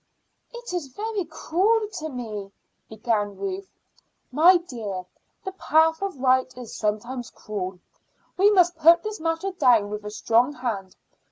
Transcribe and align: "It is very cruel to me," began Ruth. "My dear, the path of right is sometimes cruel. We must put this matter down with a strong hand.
"It 0.51 0.73
is 0.73 0.87
very 0.87 1.25
cruel 1.25 1.87
to 1.99 2.09
me," 2.09 2.51
began 2.89 3.37
Ruth. 3.37 3.69
"My 4.31 4.57
dear, 4.57 5.05
the 5.45 5.51
path 5.51 6.01
of 6.01 6.17
right 6.17 6.51
is 6.57 6.75
sometimes 6.75 7.29
cruel. 7.29 7.77
We 8.35 8.49
must 8.49 8.77
put 8.79 9.03
this 9.03 9.19
matter 9.19 9.51
down 9.51 9.91
with 9.91 10.03
a 10.03 10.09
strong 10.09 10.53
hand. 10.53 10.95